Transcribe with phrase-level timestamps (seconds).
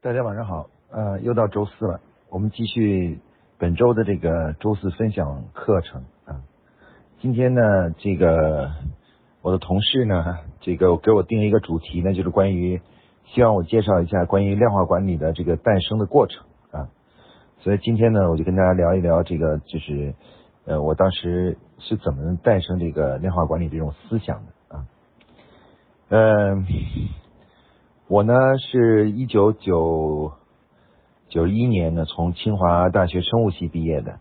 [0.00, 2.00] 大家晚上好，呃，又到周四了，
[2.30, 3.18] 我们继续
[3.58, 6.40] 本周的这个周四分享课程啊。
[7.20, 7.60] 今天呢，
[7.98, 8.70] 这个
[9.42, 12.80] 我的同事呢，这个给我定了一个主题呢，就是关于
[13.24, 16.88] 希望我介绍一下关于量化管理的这个诞生的过程啊。
[17.58, 20.14] 所以今天呢，我就跟大家聊一聊这个，就是
[20.64, 24.86] 呃，我当时是怎么诞生这个量化管理这种思想的啊，
[26.10, 26.66] 嗯。
[28.08, 30.32] 我呢是一九九
[31.28, 34.12] 九一年呢从清华大学生物系毕业的，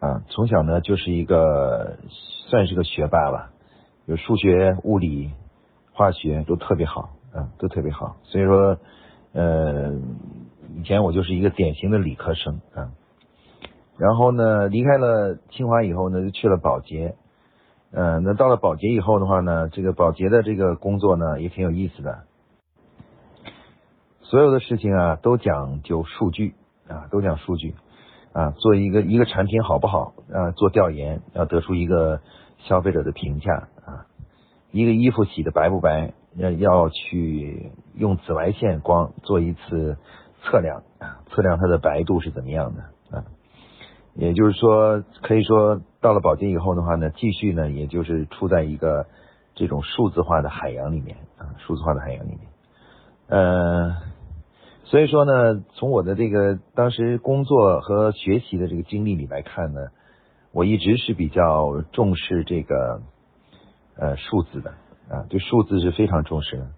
[0.00, 1.98] 啊，从小呢就是一个
[2.48, 3.50] 算是个学霸吧，
[4.06, 5.30] 有数学、物理、
[5.92, 8.78] 化学都特别好，啊，都特别好，所以说，
[9.34, 9.92] 呃，
[10.74, 12.92] 以前我就是一个典型的理科生啊，
[13.98, 17.14] 然后呢离开了清华以后呢就去了保洁，
[17.90, 22.22] 嗯，那到了保洁以后的话呢，这个保洁的这个工作呢也挺有意思的。
[24.32, 26.54] 所有的事情啊，都讲究数据
[26.88, 27.74] 啊，都讲数据
[28.32, 28.52] 啊。
[28.52, 30.52] 做一个一个产品好不好啊？
[30.52, 32.22] 做调研要得出一个
[32.60, 34.06] 消费者的评价啊。
[34.70, 39.98] 一个衣服洗的白不白，要要去用紫外线光做一次
[40.42, 43.24] 测量啊，测量它的白度是怎么样的啊。
[44.14, 49.04] 也就是说，可以说到了保洁以后的话呢，继续呢，也就是处在一个
[49.54, 52.40] 这种数字化的海洋里面啊，数字化的海洋里面，
[53.26, 54.10] 呃。
[54.92, 59.86] 所以说呢，从我的这个当时工作和学习的这个经历里来看呢，
[60.52, 63.00] 我一直是比较重视这个
[63.96, 64.72] 呃数字的
[65.08, 66.68] 啊，对数字是非常重视的。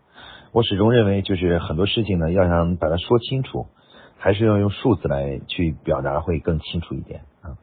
[0.52, 3.66] 我始终认为，就是很多事情呢，要想把它说清楚，
[4.16, 7.58] 还是要用数字来去表达会更清楚一点啊。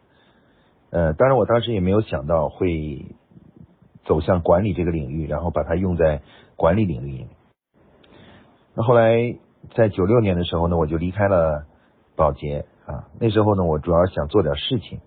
[0.89, 3.05] 呃，当然我当时也没有想到会
[4.03, 6.21] 走向管理这个领域，然后把它用在
[6.57, 7.29] 管理领域里面。
[8.75, 9.37] 那后来。
[9.75, 11.65] 在九六年的时候呢，我就离开了
[12.15, 13.07] 保洁啊。
[13.19, 14.99] 那时候呢，我主要想做点事情，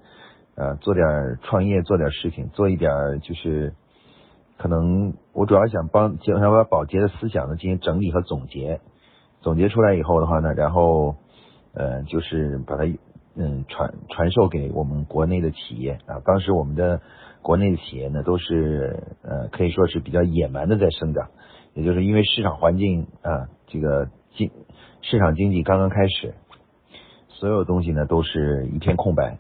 [0.55, 1.05] 呃，做点
[1.43, 3.75] 创业，做点事情，做一点就是
[4.57, 8.81] 可能我主要想帮想把保洁的思想呢进行整理和总结，
[9.43, 11.17] 总结出来以后的话呢，然后
[11.75, 12.85] 呃就是把它
[13.37, 16.23] 嗯传传授给我们国内的企业啊。
[16.25, 17.03] 当时我们的
[17.43, 21.29] 国内的企业呢都是呃可以说是比较野蛮的在生长，
[21.75, 24.09] 也就是因为市场环境啊这个。
[24.37, 24.51] 经
[25.03, 26.35] 市场经济刚刚开始，
[27.29, 29.39] 所有东西呢都是一片空白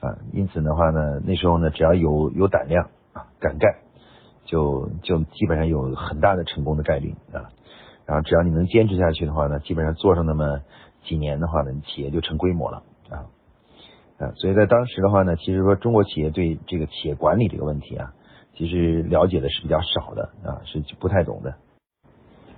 [0.00, 3.74] 啊，因此的话呢，那时候呢只要有有胆量啊，敢干，
[4.44, 7.50] 就就基本上有很大的成功的概率啊。
[8.06, 10.60] 然后只要你能坚持下去的话呢，基本上做上那么
[11.04, 13.24] 几年的话呢，企业就成规模了啊
[14.18, 14.32] 啊。
[14.36, 18.12] 所以在当时的话呢，其实说中国企业对这个企业管理这个问题啊，
[18.56, 21.54] 其实了解的是比较少的啊，是不太懂的。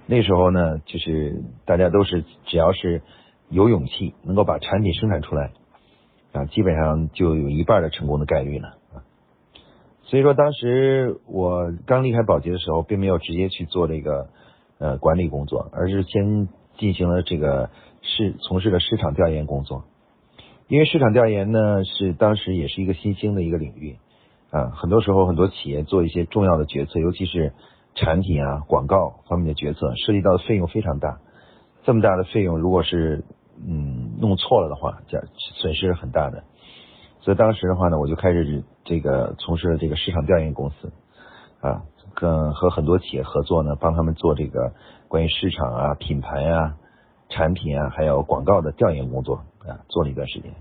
[0.08, 3.02] 那时候呢，就是大家都是只要是
[3.50, 5.50] 有勇气，能够把产品生产出来
[6.32, 8.74] 啊，基本上就有一半的成功的概率了。
[10.04, 14.28] 所以说，当时我刚离开保洁的时候，并没有直接去做这个
[14.78, 17.70] 呃管理工作，而是先进行了这个
[18.02, 19.86] 市从事了市场调研工作。
[20.68, 23.96] 因为市场调研呢，是当时也是一个新兴的一个领域
[24.50, 27.52] 啊，很多时候很多企业做一些重要的决策，尤其是。
[27.96, 31.18] 产品啊，广告方面的决策涉及到的费用非常大，
[31.82, 33.24] 这么大的费用，如果是
[33.66, 35.20] 嗯弄错了的话，这
[35.54, 36.44] 损失是很大的。
[37.20, 40.92] 所以当时的话呢，我就开始这个从事这个市场调研公司
[41.60, 41.82] 啊，
[42.14, 44.74] 跟和很多企业合作呢，帮他们做这个
[45.08, 46.76] 关于市场啊、品牌啊、
[47.30, 49.36] 产品啊，还有广告的调研工作
[49.66, 50.52] 啊，做了一段时间。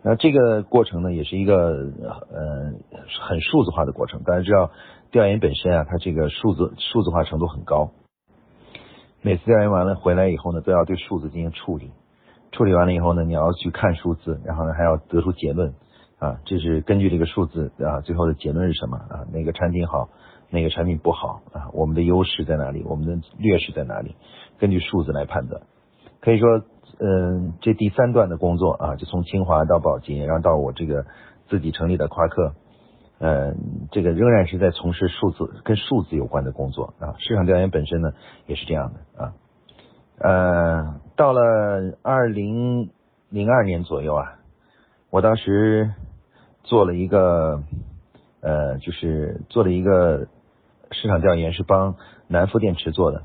[0.00, 1.70] 那这个过程呢，也是一个
[2.32, 2.72] 呃
[3.20, 4.22] 很数字化的过程。
[4.22, 4.70] 大家知道，
[5.10, 7.90] 调研本身啊，它这个数字数字化程度很高。
[9.22, 11.90] 每次调研完了回来以后呢，都要对数字进行处理。
[12.52, 15.74] 处理完了以后呢，你要去看数字，然后呢还要得出结论
[16.18, 16.38] 啊。
[16.44, 19.24] 这是根据这个数字啊，最后的结论是什么啊？
[19.32, 20.08] 哪个产品好，
[20.50, 21.70] 哪个产品不好啊？
[21.72, 22.82] 我们的优势在哪里？
[22.84, 24.16] 我们的劣势在哪里？
[24.58, 25.62] 根据数字来判断。
[26.20, 26.62] 可以说。
[27.00, 31.06] 嗯，这第三段的工作啊，就从清华到宝洁，然后到我这个
[31.48, 32.54] 自己成立的夸克，
[33.18, 33.54] 呃，
[33.90, 37.14] 这个仍然是在从事数字跟数字有关的工作啊。
[37.18, 38.12] 市场调研本身呢
[38.46, 39.32] 也是这样的啊。
[40.18, 41.40] 呃，到了
[42.02, 42.90] 二零
[43.28, 44.38] 零二年左右啊，
[45.10, 45.92] 我当时
[46.64, 47.62] 做了一个
[48.40, 50.26] 呃，就是做了一个
[50.90, 51.96] 市场调研，是帮
[52.28, 53.22] 南孚电池做的。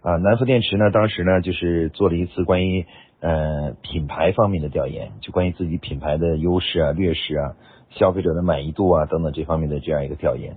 [0.00, 2.86] 啊，南孚电池呢，当时呢就是做了一次关于
[3.20, 7.56] 呃品牌方面的调研，就关于自己品牌的优势啊、劣势啊、
[7.90, 10.56] 消费者的满意度啊等等这方面的这样一个调研。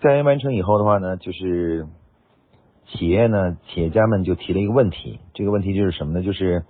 [0.00, 1.86] 调研完成以后的话呢，就是
[2.86, 6.22] 企业呢，企业家们就提了一个问题，这个问题就是什么呢？
[6.22, 6.64] 就是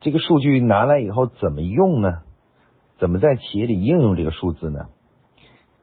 [0.00, 2.22] 这个数据拿来以后怎么用呢？
[2.98, 4.86] 怎么在企业里应用这个数字呢？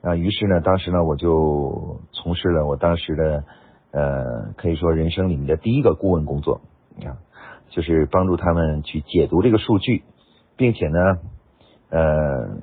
[0.01, 3.43] 啊，于是呢，当时呢，我就从事了我当时的
[3.91, 6.61] 呃，可以说人生里面的第一个顾问工作
[7.05, 7.21] 啊，
[7.69, 10.03] 就是帮助他们去解读这个数据，
[10.57, 11.19] 并且呢，
[11.93, 12.57] 呃，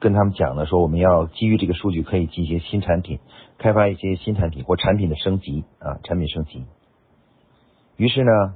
[0.00, 3.20] 跟他们讲呢，说我们要基于这个数据可以进行新产品，
[3.58, 6.64] 开发一些新产品或产品的升级啊，产品升级。
[7.96, 8.54] 于是呢，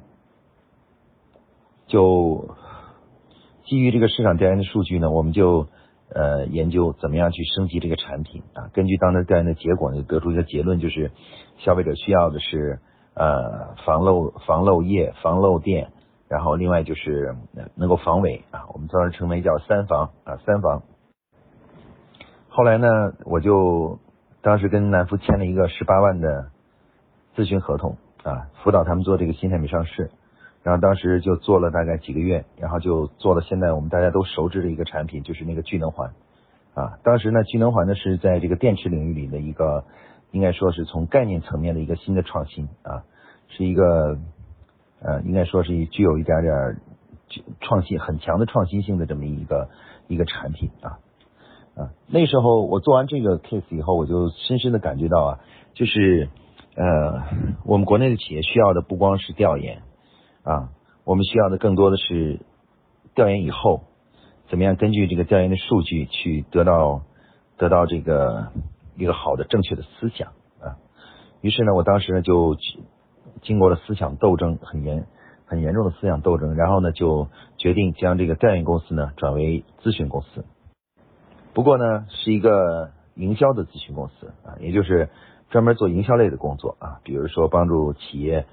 [1.87, 2.56] 就。
[3.65, 5.69] 基于这个市场调研的数据呢，我们就
[6.12, 8.69] 呃研究怎么样去升级这个产品啊。
[8.75, 11.12] 根据当时调研的结果呢，得出一个结论，就是
[11.59, 12.81] 消费者需要的是
[13.15, 15.93] 呃防漏防漏液、防漏电，
[16.32, 17.37] 然后另外就是
[17.75, 18.64] 能够防伪啊。
[18.73, 20.82] 我们当时称为叫三防啊三防。
[22.49, 22.88] 后来呢，
[23.26, 23.99] 我就
[24.40, 26.49] 当时跟南孚签了一个十八万的
[27.37, 30.11] 咨询合同啊，辅导他们做这个新产品上市。
[30.62, 36.12] 然后当时就做了大概几个月，然后就做了现在我们大家都熟知的一个产品，就是那个聚能环
[36.73, 36.99] 啊。
[37.05, 39.84] 当时呢，聚能环呢是在这个电池领域里的一个，
[40.31, 43.05] 应该说是从概念层面的一个新的创新啊，
[43.49, 44.17] 是一个
[45.04, 46.81] 呃，应该说是具有一点点
[47.60, 49.69] 创新很强的创新性的这么一个
[50.08, 50.99] 一个产品啊
[51.75, 51.90] 啊。
[52.06, 55.40] 那时候我做完这个 case 以后，我就深深的感觉到啊，
[55.75, 56.28] 就是
[56.76, 57.22] 呃，
[57.64, 59.82] 我们国内的企业需要的不光是调研。
[60.44, 60.70] 啊，
[61.05, 62.40] 我们需要的更多的是
[63.14, 63.82] 调研以后，
[64.48, 67.02] 怎么样根据这个调研的数据去得到
[67.58, 68.48] 得到这个
[68.96, 70.82] 一个好的正确的思想啊。
[71.43, 72.56] 于是呢，我当时呢就
[73.40, 75.06] 经过了思想斗争，很严
[75.46, 80.44] 很严重的思想斗争，然后呢就决定将这个调研公司呢转为咨询公司。
[81.55, 85.08] 不过呢，是一个营销的咨询公司啊，也就是
[85.50, 88.46] 专门做营销类的工作啊，比如说帮助企业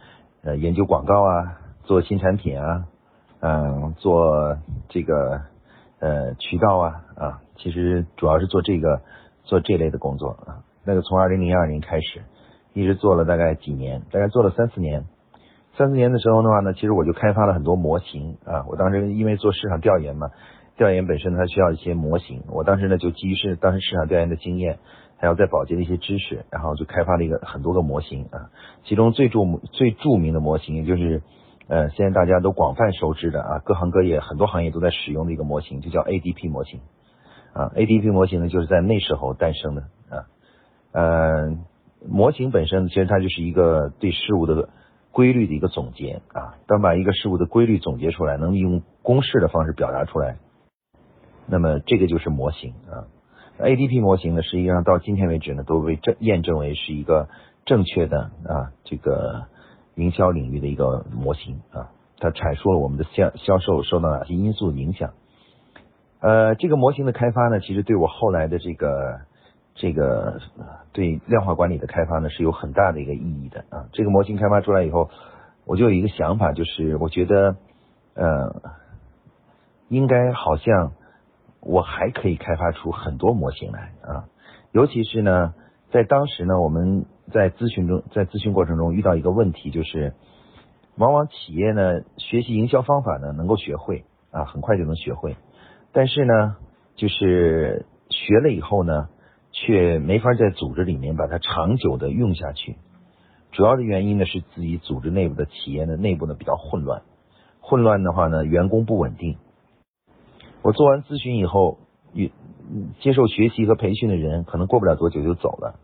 [0.44, 1.60] 呃研究广告啊。
[1.86, 2.86] 做新产品啊，
[3.40, 4.60] 嗯，做
[4.90, 5.42] 这个
[5.98, 9.02] 呃渠道啊啊，其实主要是做这个
[9.44, 10.62] 做这类的工作啊。
[10.84, 12.22] 那个从二零零二年开始，
[12.80, 15.06] 一直做了大概几年，大概做了三四年。
[15.78, 18.66] 三四年的时候的话呢，其实我就开发了很多模型啊。
[18.68, 20.30] 我当时因为做市场调研嘛，
[20.78, 22.44] 调研本身它需要一些模型。
[22.48, 24.80] 我当时呢就基于是当时市场调研的经验，
[25.18, 28.50] 还有在保洁的一些知识，然后就开发了一个很多个模型啊。
[28.86, 29.40] 其中最著
[29.72, 31.22] 最著名的模型也就是。
[31.72, 36.80] 呃，现在大家都广泛熟知的啊，各行各业很多行业都在使用的一个模型，就叫 ADP 模型
[37.54, 37.70] 啊。
[37.76, 40.26] ADP 模型呢，就是在那时候诞生的啊。
[40.92, 41.60] 呃，
[42.08, 44.70] 模型本身其实它就是一个对事物的
[45.12, 46.56] 规律的一个总结啊。
[46.68, 50.38] 当把一个事物的规律总结出来，能用公式的方式表达出来，
[51.48, 53.08] 那么这个就是模型啊。
[53.60, 57.28] ADP 模型呢，实际上到今天为止呢，都被证验证为是一个
[57.66, 59.46] 正确的啊这个。
[59.96, 65.12] 营销领域的一个模型啊，它阐述了我们的销销售受到哪些因素影响。
[66.22, 69.20] 呃，这个模型的开发呢，其实对我后来的这个
[69.76, 70.40] 这个
[70.92, 73.88] 对量化管理的开发呢，是有很大的一个意义的啊。
[73.94, 75.10] 这个模型开发出来以后，
[75.66, 77.56] 我就有一个想法，就是我觉得
[78.16, 78.62] 呃，
[79.88, 80.94] 应该好像
[81.62, 84.26] 我还可以开发出很多模型来啊，
[84.72, 85.54] 尤其是呢，
[85.92, 87.06] 在当时呢，我们。
[87.32, 90.16] 在咨询中，在咨询过程中遇到一个问题，就是
[90.96, 95.38] 往往企业呢学习营销方法呢能够学会啊，很快就能学会，
[95.92, 96.56] 但是呢，
[96.96, 99.10] 就是学了以后呢，
[99.66, 102.78] 却没法在组织里面把它长久的用下去。
[103.52, 107.02] 主要的原因呢是自己组织内部的企业的内部呢比较混乱，
[107.60, 109.38] 混乱的话呢，员工不稳定。
[110.62, 111.78] 我做完咨询以后，
[112.14, 112.32] 与
[113.00, 115.80] 接受学习和培训的人可能过不了多久就走了。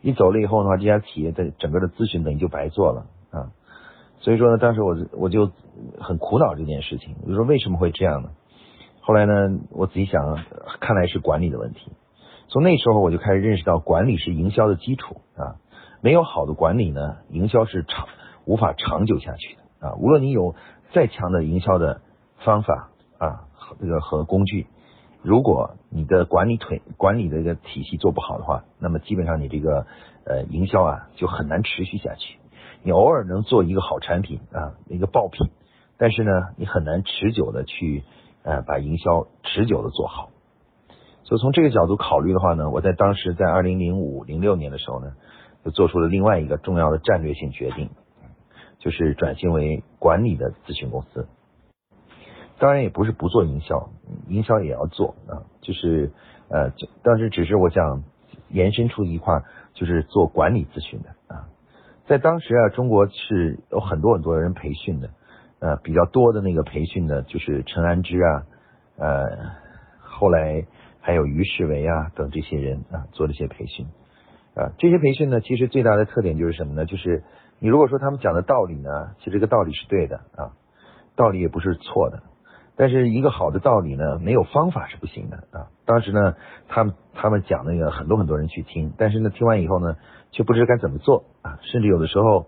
[0.00, 3.52] 一走了以后的话，这家企业的整个的咨询等于就白做了啊。
[4.20, 5.50] 所以说呢，当时我我就
[6.00, 8.30] 很苦恼这件事情，我说为什么会这样呢？
[9.00, 9.32] 后来呢，
[9.70, 10.38] 我仔细想，
[10.80, 11.92] 看来是管理的问题。
[12.48, 15.56] 从那时候我就开始认识到，管理是营销的基础啊。
[16.00, 18.06] 没有好的管理呢，营销是长
[18.44, 19.94] 无法长久下去的啊。
[19.96, 20.54] 无论你有
[20.92, 22.00] 再强的营销的
[22.44, 23.48] 方法啊，
[23.80, 24.66] 这个和工具。
[25.22, 29.86] 如果你的管理腿管理的一个体系做不好的话，那么基本上你这个
[30.24, 32.38] 呃营销啊就很难持续下去。
[32.82, 35.48] 你偶尔能做一个好产品啊，一个爆品，
[35.98, 38.04] 但是呢，你很难持久的去
[38.44, 40.28] 呃把营销持久的做好。
[41.26, 45.12] 所以从这个角度考虑的话呢，我在当时在二零零五零六年的时候呢，
[45.64, 47.90] 就做出了另外一个重要的战略性决定，
[48.78, 51.26] 就是转型为管理的咨询公司。
[52.60, 53.90] 当然也不是不做营销，
[54.28, 56.12] 营销也要做啊，就是
[56.48, 56.70] 呃，
[57.02, 58.04] 当时只是我想
[58.48, 59.42] 延伸出一块，
[59.74, 61.48] 就是做管理咨询的啊。
[62.06, 65.10] 在当时啊，中国是有很多很多人培训的，
[65.58, 68.46] 呃，比较多的那个培训的就是陈安之啊，
[68.96, 69.50] 呃，
[69.98, 70.64] 后来
[71.06, 73.86] 还有于世维啊等这些人啊做这些培训
[74.56, 76.84] 啊，这些培训呢，其实最大的特点就是什么呢？
[76.84, 77.22] 就是
[77.60, 80.50] 你如果说他们讲的道理呢，其实这个道理是对的啊，
[81.14, 82.24] 道理也不是错的。
[82.74, 85.70] 但是一个好的道理呢，没有方法是不行的啊。
[85.84, 86.34] 当时呢，
[86.66, 89.94] 他们他们讲那个很多很多人去听，但是呢，听完以后呢，
[90.32, 91.60] 却不知该怎么做啊。
[91.62, 92.46] 甚至有的时候，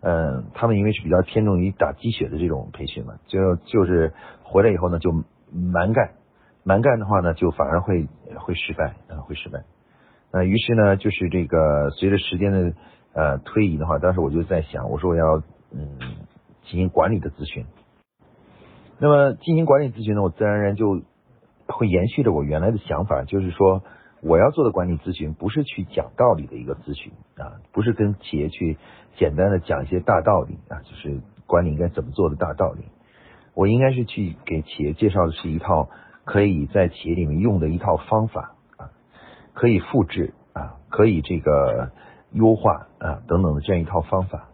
[0.00, 5.12] 嗯，他们因为是比较偏重于打鸡血的这种培训嘛，就就是回来以后呢，就
[5.52, 6.14] 蛮干，
[6.68, 8.06] 蛮干的话呢，就反而会
[8.36, 9.64] 会失败啊，会失败。
[10.30, 12.74] 那于是呢，就是这个随着时间的
[13.14, 15.98] 呃推移的话，当时我就在想，我说我要嗯
[16.64, 17.64] 进行管理的咨询。
[18.98, 21.00] 那么进行管理咨询呢，我自然而然就
[21.68, 23.82] 会延续着我原来的想法，就是说
[24.20, 28.76] 我要做的管理咨询不是去讲道理的一个咨询啊，不是跟企业去
[29.16, 32.84] 简单的讲一些大道理啊，就是管理应该怎么做的大道理。
[33.54, 35.88] 我应该是去给企业介绍的是一套
[36.28, 38.92] 可以在企业里面用的一套方法啊，
[39.54, 41.90] 可以复制啊，可以这个
[42.32, 44.50] 优化啊等等的这样一套方法。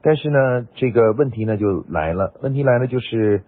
[0.00, 2.32] 但是呢，这个问题呢就来了。
[2.42, 3.44] 问题来了就是，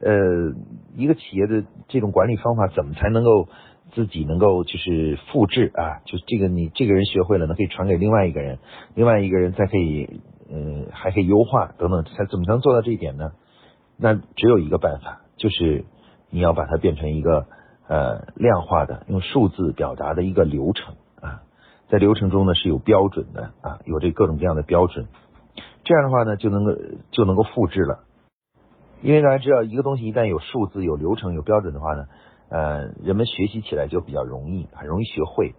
[0.00, 0.52] 呃，
[0.96, 3.48] 一个企业的这种管理方法怎么才能够
[3.92, 6.04] 自己能够就是复制啊？
[6.04, 8.58] 就这个你这个人学会了呢，可以传给另外一个人，
[8.94, 13.32] 另外一个人再可以，呃，还可以优化等等，才怎么能做到这一点呢？
[13.96, 15.86] 那只有一个办法，就是
[16.30, 17.46] 你要把它变成一个
[17.88, 21.42] 呃量化的，用数字表达的一个流程啊，
[21.88, 25.08] 在流程中呢是有标准的啊，有这各种各样的标准。
[25.82, 26.72] 这样的话呢，就能够
[27.10, 28.04] 就能够复制了，
[29.02, 32.06] 因为大家知道，一个东西一旦有数字、有流程、有标准的话呢，
[32.48, 35.54] 呃，人们学习起来就比较容易，很容易学会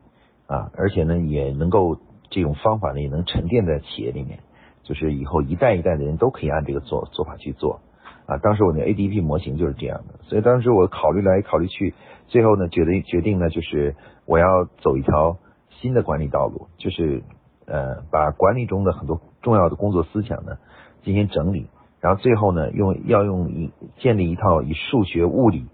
[0.47, 1.97] 啊，而且呢，也能够
[2.29, 4.39] 这种方法呢，也能沉淀在企业里面，
[4.83, 7.81] 就是以后一代一代的人都可以按这个做做法去做。
[8.31, 8.37] 啊。
[8.37, 11.93] 当时我那 ADP 模型就是这样的，所以当时我考虑来考虑去，
[12.27, 13.95] 最后呢，决定决定呢，就是
[14.25, 15.37] 我要走一条
[15.69, 17.23] 新的管理道路，就是
[17.65, 19.21] 呃，把管理中的很多。
[19.41, 20.59] 重要的工作思想呢，
[21.01, 21.65] 进行整理，
[21.99, 25.65] 然后最后呢，用要用一建立一套以数学物理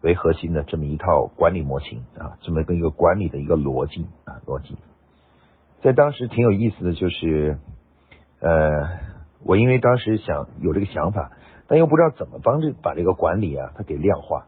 [0.00, 4.76] 为核心的这么一套管理模型啊，这么一个管理的一个逻辑啊逻辑，
[5.82, 7.58] 在当时挺有意思的就是，
[8.38, 8.86] 呃，
[9.44, 11.32] 我因为当时想有这个想法，
[11.68, 14.46] 但又不知道怎么帮这把这个管理啊，它给量化。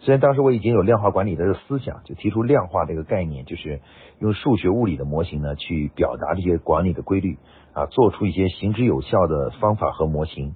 [0.00, 3.80] 虽然当时我已经有量化管理的思想，就提出量化这个概念，就是
[4.18, 7.36] 用数学物理的模型呢，去表达这些管理的规律
[7.74, 10.54] 啊，做出一些行之有效的方法和模型。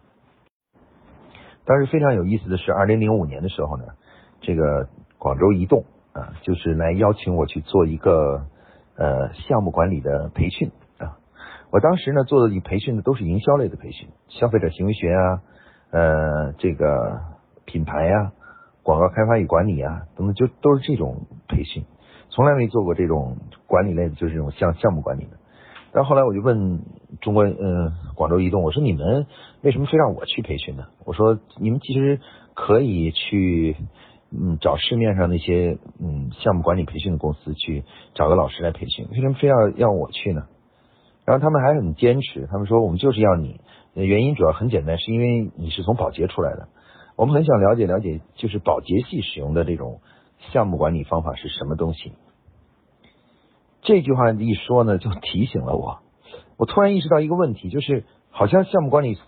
[1.67, 3.85] 当时非常有意思的是，二零零五年的时候呢，
[4.41, 8.47] 这个广州移动啊，就是来邀请我去做一个
[8.97, 11.19] 呃项目管理的培训啊。
[11.71, 15.43] 我当时呢做的培训的都是营销类的培训，消费者行为学啊，
[15.95, 17.21] 呃，这个
[17.65, 18.33] 品牌呀。
[18.83, 21.87] 广告开发与管理啊，等等，就都是这种培训，
[22.29, 25.39] 从来没做过这种管理类的，就是这种项项目管理的。
[25.91, 26.83] 但后来我就问
[27.23, 29.27] 中国，嗯，广州移动，我说你们
[29.63, 30.85] 为什么非让我去培训呢？
[31.07, 32.21] 我说你们其实
[32.53, 33.75] 可以去，
[34.31, 40.45] 嗯，找市面上那些嗯项目管理培训的公司去找个老师来培训，为什么非要要我去呢？
[41.25, 43.61] 然后他们还很坚持，他们说我们就是要你，
[43.95, 46.69] 原因主要很简单，是因为你是从保洁出来的。
[47.17, 50.01] 我们很想了解了解，就是保洁系使用的这种
[50.53, 52.13] 项目管理方法是什么东西？
[53.83, 55.99] 这句话一说呢，就提醒了我。
[56.57, 59.19] 我突然意识到一个问题，就是好像项目管理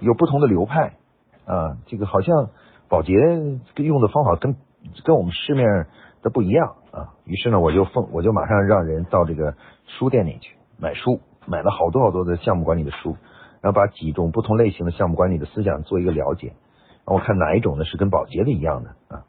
[0.00, 0.96] 有不同的流派
[1.44, 2.50] 啊，这个好像
[2.88, 4.56] 保洁用的方法跟
[5.04, 5.86] 跟我们市面
[6.22, 7.14] 的不一样啊。
[7.24, 9.54] 于是呢，我就奉我就马上让人到这个
[9.86, 13.16] 书店里去买书，买了好多好多的项目管理的书。
[13.62, 19.24] 然后把几种不同类型的项目管理的思想做一个了解，然后我看哪一种呢是跟保洁的一样的啊？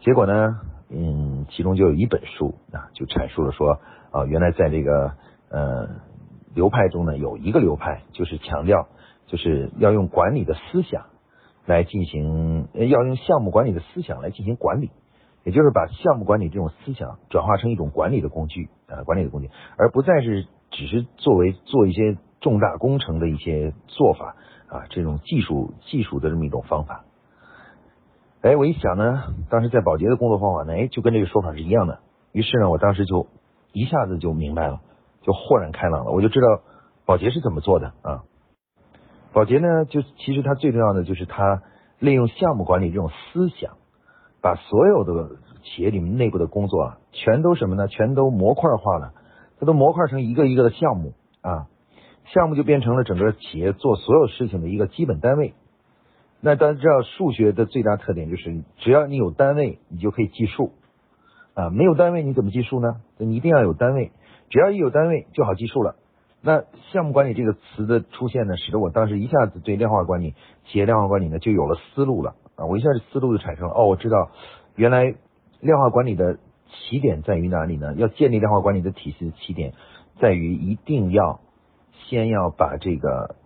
[0.00, 5.12] 结果呢，嗯，其中就有一本书啊，就阐述了说啊，原来在这个
[5.48, 5.88] 呃
[6.52, 8.88] 流派中呢，有一个流派就是强调
[9.28, 11.06] 就是要用管理的思想
[11.64, 14.90] 来进行，要用项目管理的思想来进行管理，
[15.42, 22.18] 也就是把项目管理这种思想转化成一种管理的工具啊，管理的工具，而不再是只是作为做一些。
[22.40, 24.36] 重大工程的一些做法
[24.68, 27.06] 啊，这种技术技术的这么一种方法。
[28.42, 32.00] 哎，我一想呢，当时在保洁的工作方法呢，哎，就跟这个说法是一样的。
[32.32, 33.28] 于是呢，我当时就
[33.72, 34.82] 一下子就明白了，
[35.22, 36.10] 就豁然开朗了。
[36.10, 36.60] 我就知道
[37.06, 38.24] 保洁是怎么做的啊。
[39.32, 41.62] 保洁呢，就其实它最重要的就是它
[41.98, 43.78] 利用项目管理这种思想，
[44.42, 47.88] 把所有的企业里面内部的工作啊，全都什么呢？
[47.88, 49.14] 全都模块化了，
[49.64, 51.14] 它都模块成一个一个的项目。
[51.40, 51.68] 啊，
[52.32, 55.54] 项目就变成了整个企业做所有事情的一个基本单位。
[56.40, 60.72] 那大家知道，数学的最大特点就是，只要你有单位，你就可以计数
[61.54, 61.70] 啊。
[61.70, 63.00] 没有单位，你怎么计数呢？
[63.18, 64.12] 你一定要有单位，
[64.50, 65.96] 只要一有单位就好计数了。
[66.42, 70.34] 那项目管理这个词的出现呢，使得我当时一下子对量化管理、
[70.66, 72.66] 企业量化管理呢就有了思路了啊！
[72.66, 74.30] 我一下子思路就产生了，哦，我知道
[74.76, 75.14] 原来
[75.60, 76.38] 量化管理的
[76.74, 77.94] 起点在于哪里呢？
[77.94, 79.72] 要建立量化管理的体系的起点，
[80.20, 81.40] 在于一定要
[82.08, 83.36] 先要把这个。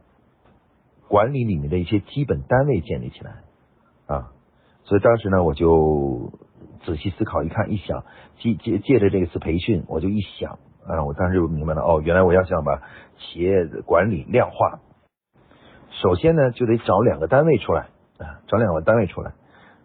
[1.10, 3.36] 管理里面的一些基本单位建立起来
[4.08, 4.28] 啊，
[4.84, 6.34] 所以当时呢，我就
[6.84, 8.04] 仔细思考，一看一想，
[8.40, 12.82] 借借借着这次培训，我就一想啊，我当时就明白了，哦，原来我要想把
[13.16, 14.80] 企业管理量化，
[16.02, 19.32] 首先呢，就得找两个单位出来啊，找两个单位出来，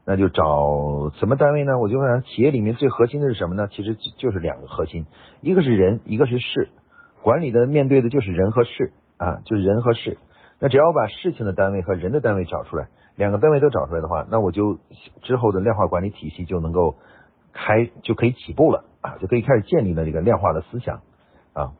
[0.06, 1.80] 那就找什么单位呢？
[1.80, 3.68] 我就想，企业里面最核心的是什么呢？
[3.72, 5.06] 其实就是两个核心，
[5.42, 6.70] 一个是人，一个是事，
[7.22, 10.18] 管理的面对的就是人和事啊，就是人和事。
[10.60, 14.78] 那只要把事情的单位和人的单位找出来，两个单位都找出来的话，那我就
[15.22, 16.96] 之后的量化管理体系就能够
[17.54, 21.02] 开就可以起步了啊，就可以开始建立了这个量化的思想
[21.54, 21.74] 啊。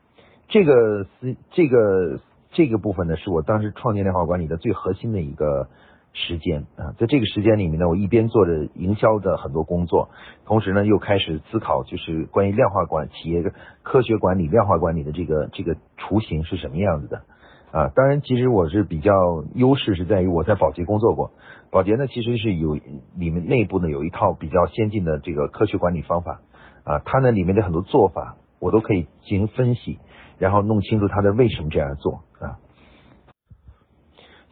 [0.50, 2.20] 这个思这个
[2.52, 5.68] 这个部分呢，是我当时创建量化管理的最核心的一个
[6.14, 6.96] 时间啊。
[6.98, 10.10] 在这个时间里面呢，我一边做着营销的很多工作，
[10.46, 13.52] 同时呢又开始思考，就是关于量化管企业的
[13.82, 17.24] 科学管理、量化管理的这个这个雏形是什么样子的。
[17.72, 21.32] 啊，当然，其实我是比较优势是在于我在宝洁工作过，
[21.72, 26.42] 宝洁呢其实是有里面内部呢有一套比较先进的这个科学管理方法，
[26.84, 29.98] 啊，它呢里面的很多做法我都可以进行分析，
[30.38, 32.22] 然后弄清楚它的为什么这样做。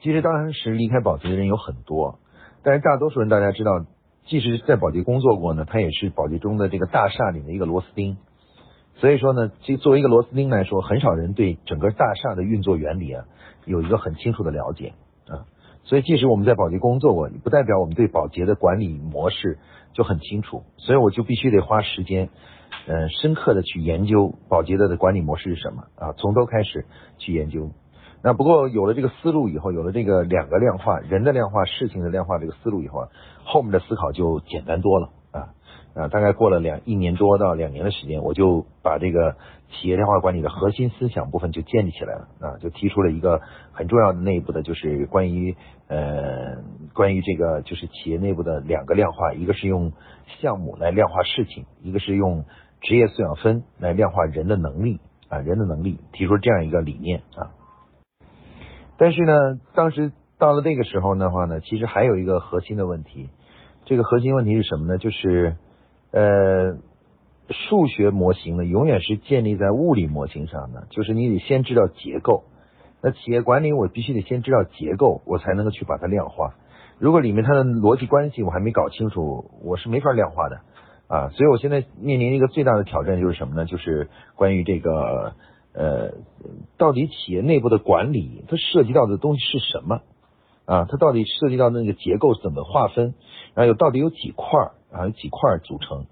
[0.01, 2.19] 其实当时离开保洁的人有很多，
[2.63, 3.85] 但是大多数人大家知道，
[4.25, 8.17] 即使在保洁工作过呢，他也是保洁中的这个大厦里的一个螺丝钉。
[8.95, 13.25] 所以说呢，这作为一个螺丝钉来说，很少人对整个大厦的运作原理啊
[13.65, 14.93] 有一个很清楚的了解
[15.27, 15.45] 啊。
[15.83, 19.59] 所以即使我们在保洁工作过，不代表我们对保洁的管理模式
[19.93, 20.63] 就很清楚。
[20.77, 22.29] 所以我就必须得花时间，
[22.87, 26.85] 嗯，深刻的去研究保洁的管理模式是什么啊，从头开始
[27.19, 27.69] 去研究。
[28.23, 33.09] 那不过有了这个思路以后，有了这个两个量化，人的量化、事情的量化这个思路以后啊，
[33.43, 35.49] 后面的思考就简单多了啊。
[35.93, 39.35] 啊，大概过了两一年多到两年的时间，我就把这个
[39.69, 43.41] 企业量化管理的核心思想部分就建立起来了啊，就提出了一个
[43.73, 45.57] 很重要的内部的，就是关于
[45.89, 46.61] 呃
[46.93, 49.91] 关于这个就是企业内部的两个量化，一个是用
[50.39, 52.45] 项目来量化事情，一个是用
[52.79, 57.51] 职业素养分来量化人的能力啊，人的能力提出这样一个理念啊。
[59.01, 59.33] 但是呢，
[59.73, 63.29] 当时到了那个时候的话呢，其实还有一个核心的问题，
[63.85, 64.99] 这个核心问题是什么呢？
[64.99, 65.55] 就是。
[66.13, 66.75] 呃，
[67.47, 72.43] 数学模型呢，永远是建立在物理模型上的，就是你得先知道结构。
[73.01, 76.55] 那企业管理我必须得先知道结构，我才能够去把它量化。
[76.99, 80.57] 如果里面它的逻辑关系我还没搞清楚，我是没法量化的
[81.07, 81.29] 啊。
[81.29, 83.63] 所以我现在面临一个最大的挑战就是什么呢？
[83.63, 85.35] 就是关于这个
[85.73, 86.11] 呃，
[86.77, 90.01] 到底企业内部的管理它涉及到的东西是什么
[90.65, 90.85] 啊？
[90.89, 93.13] 它到底涉及到那个结构怎么划分？
[93.53, 94.71] 然后有到底有几块？
[94.91, 96.07] 啊，有几块组成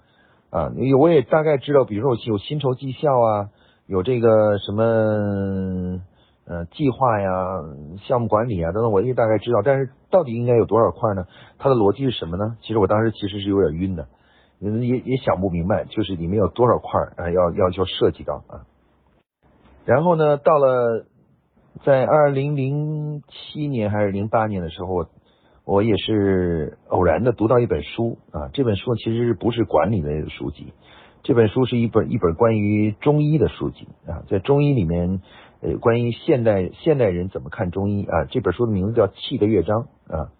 [0.50, 0.72] 啊？
[0.78, 3.50] 有我也大概知道，比如说有薪酬绩效啊，
[3.86, 4.84] 有这个什么
[6.46, 7.30] 呃计划呀、
[8.08, 9.62] 项目管理啊等等，我也大概知道。
[9.62, 11.26] 但是到底应该有多少块呢？
[11.58, 12.56] 它的逻辑是什么呢？
[12.62, 14.08] 其实我当时其实是有点晕的，
[14.62, 17.30] 也也想不明白，就是里面有多少块啊？
[17.30, 18.64] 要要要涉及到啊。
[19.86, 21.06] 然后呢，到了
[21.84, 25.08] 在二零零七年还是零八年的时候。
[25.66, 30.74] 我也是偶然的读到一本书啊，这本书其实不是管理类的书籍，
[31.22, 35.22] 这本书是一本一本关于中医的书籍啊，在中医里面，
[35.62, 40.32] 呃，关于现代现代人怎么看中医啊，这本书的名字叫《气的乐章》啊，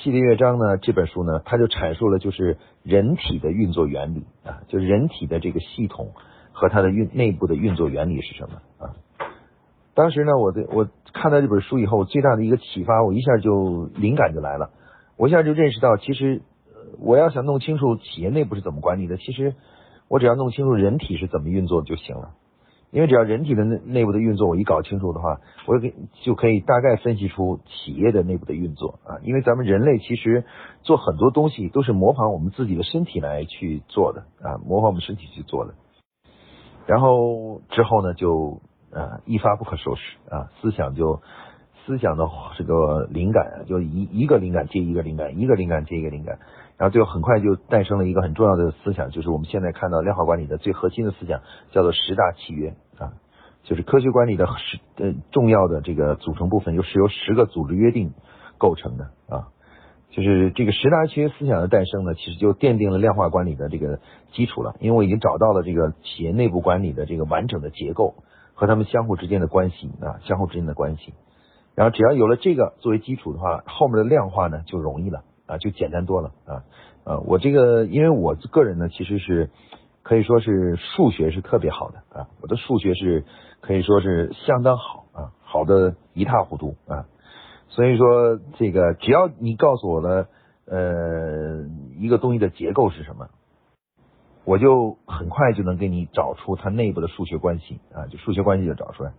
[0.02, 6.12] 《气的乐章》呢，这本书呢，它就阐述了就是人体的运作原理啊，就是人体的这个系统
[6.52, 8.94] 和它的运内部的运作原理是什么啊。
[9.94, 14.70] 当时呢，我的我看到这本书以后，我最大的一个启发，我一下就灵感就来了，
[15.16, 16.40] 我一下就认识到，其实
[16.98, 19.54] 我要想弄清楚企业内部是怎么管理的，其实
[20.08, 22.30] 我只要弄清楚人体是怎么运作就行了，
[22.90, 25.90] 因为只要人体的内内部的运作我一搞清楚的话，我就
[26.22, 30.44] 就可以大概分析出企业的内部的运作啊，因为咱们人类其实
[30.82, 35.74] 做很多东西都是模仿我们自己的身体来去做的啊，模仿我们身体去做的，
[36.92, 38.60] 然后之后呢就。
[38.94, 40.52] 呃，一发不可收拾啊！
[40.60, 41.22] 思想就
[41.86, 42.28] 思想的
[42.58, 46.38] 这个灵感，就一一个灵感接一个灵感，一个灵感接一个灵感，
[46.76, 53.16] 然后最后很快就诞生了一个很重要的思想，就是我们现在看到量化管理的最核心的思想，叫做十大契约啊。
[53.62, 58.12] 就是科学管理的十呃重要的这个组成部分，又是由十个组织约定
[58.58, 59.48] 构成的啊。
[60.12, 63.98] 就是这个十大契约思想的诞生呢，其实就奠定了量化管理的这个
[64.32, 64.76] 基础了。
[64.78, 68.14] 因为我已经找到了这个企业内部管理的这个完整的结构
[68.52, 71.14] 和他们相互之间的关系啊，相互之间的关系。
[71.74, 76.62] 然后只要有了这个作为基础的话，后面的量化呢就容易了啊，就简单多了啊。
[77.04, 79.48] 呃，我这个因为我个人呢，其实是
[80.02, 83.24] 可以说是数学是特别好的啊，我的数学是
[83.62, 87.06] 可以说是相当好啊，好的一塌糊涂啊。
[87.74, 90.28] 所以说，这个只要你告诉我了，
[90.66, 91.64] 呃，
[91.98, 93.28] 一个东西的结构是什么，
[94.44, 99.14] 我就很快就能给你找出它内部的数学关系啊，就数学关系就找出来。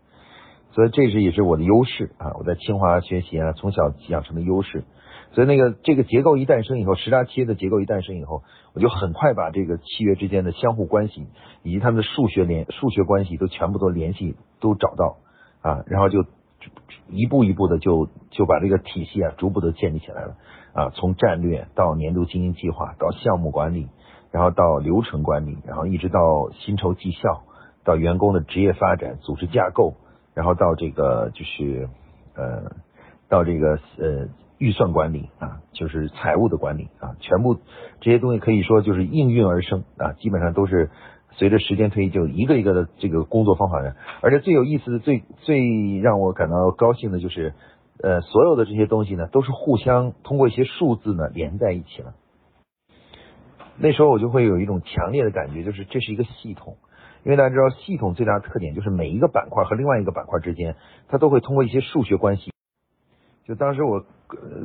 [0.72, 4.84] 所以这是也是我的优势啊，我在清华学习啊，从小养成的优势。
[5.32, 8.44] 所以那个这个结构一诞生以后，十大契约的结构一诞生以后，
[8.76, 11.26] 我就很快把这个契约之间的相互关系
[11.64, 15.18] 以及它们的数学联数学关系都全部都联系都找到
[15.64, 16.24] 啊，然后就。
[17.10, 20.36] 一步一步的就就把这个体系啊逐步的建立起来了
[20.74, 23.90] 啊，从战略到年度经营计划，到项目管理，
[24.32, 27.44] 然后到流程管理，然后一直到薪酬绩效，
[27.84, 29.96] 到员工的职业发展、组织架构，
[30.34, 31.90] 然后到这个就是
[32.36, 32.72] 呃
[33.30, 37.60] 到这个呃预算管理啊，就是财务的管理啊，全部
[38.02, 40.90] 这些东西可以说就是应运而生啊，基本上都是。
[41.36, 47.54] 随着时间推移，就一个一个的这个工作方法呢，而且最有意思的、最最让我感到高兴的就是，
[48.02, 52.14] 呃，所有的这些东西呢，都是互相通过一些数字呢连在一起了。
[53.78, 56.78] 那时候我就会有一种强烈的感觉，就是这是一个系统，
[57.24, 60.76] 因为大家知道，系统最大的特点就是每一个板块和另外一个板块之间，
[61.08, 62.52] 它都会通过一些数学关系。
[63.46, 64.06] 就当时我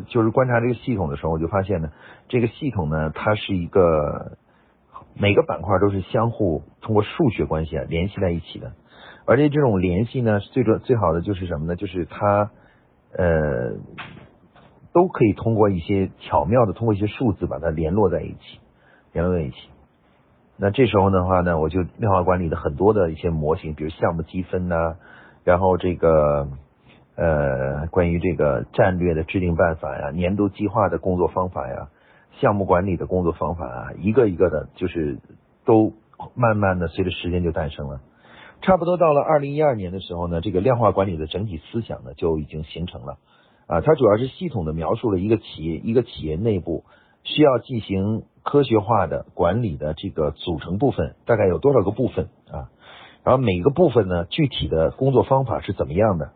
[0.08, 1.90] 就是观察这个系统的时候，我就发现呢，
[2.28, 4.36] 这个系统呢，它是一个。
[5.20, 8.72] 每个板块都是相互通过数学关系啊联系在一起的，
[9.26, 11.74] 而且这种联系呢，最重最好的就是什么呢？
[11.74, 12.50] 就是它
[13.16, 13.72] 呃
[14.92, 18.60] 都可以通过一些巧妙的通过一些数字把它联络在一起，
[19.12, 19.56] 联络在一起。
[20.56, 24.96] 那这时候的话呢，我就量化管理的很多的一些模型，比如项目积分呐，
[25.42, 26.48] 然后这个
[27.16, 31.88] 呃关于这个战略的制定办法呀，年度计划的工作方法呀。
[32.40, 35.18] 项目管理的工作方法啊，一个一个的，就是
[35.64, 35.92] 都
[36.34, 38.00] 慢慢的随着时间就诞生了。
[38.60, 43.18] 差不多到了二零一二年的时候呢，这个量化管理的整体思想呢就已经形成了
[43.66, 43.80] 啊。
[43.80, 46.84] 它主要是系统的描述了一个企业一个企业内部
[47.22, 52.70] 需要进行科学化的管理的这个组成部分大概有多少个部分啊，
[53.22, 56.32] 然后每个部分呢具体的工作方法是怎么样的。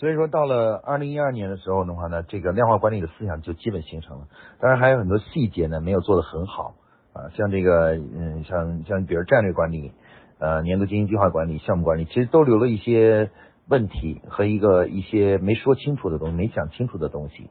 [0.00, 4.28] 所以说，到了二零一二年的时候的话呢，这个量化管理的思想就基本形成了。
[4.58, 6.72] 当然还有很多细节呢，没有做得很好
[7.12, 9.92] 啊，像这个，嗯，像像比如战略管理、
[10.38, 13.28] 呃，年度经营计划管理、项目管理，其实都留了一些
[13.68, 17.50] 问题和一个一些没说清楚的东西，没讲清楚的东西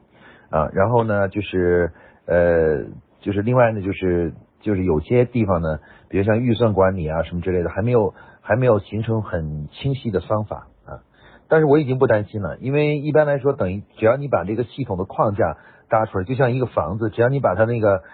[0.50, 0.70] 啊。
[0.72, 1.92] 然后呢，就是
[2.26, 2.82] 呃，
[3.20, 10.66] 就是另外呢，就是就是有些地方呢，比如像预算管理啊什么之类的，还没有还没有形成很清晰的方法。
[11.50, 15.58] 但是我已经不担心了，因为一般来说，等于只要你把这个系统的框架
[15.88, 18.04] 搭出来，就像一个房子，只要你把它那个